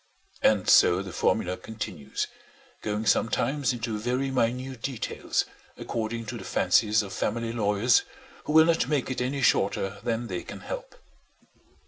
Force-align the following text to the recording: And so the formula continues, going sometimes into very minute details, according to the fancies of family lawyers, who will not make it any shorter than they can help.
And 0.41 0.67
so 0.67 1.03
the 1.03 1.11
formula 1.13 1.57
continues, 1.57 2.25
going 2.81 3.05
sometimes 3.05 3.71
into 3.71 3.99
very 3.99 4.31
minute 4.31 4.81
details, 4.81 5.45
according 5.77 6.25
to 6.25 6.39
the 6.39 6.43
fancies 6.43 7.03
of 7.03 7.13
family 7.13 7.53
lawyers, 7.53 8.01
who 8.45 8.53
will 8.53 8.65
not 8.65 8.87
make 8.89 9.11
it 9.11 9.21
any 9.21 9.43
shorter 9.43 9.99
than 10.01 10.25
they 10.25 10.41
can 10.41 10.61
help. 10.61 10.95